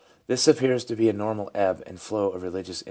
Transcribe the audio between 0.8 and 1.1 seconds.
to be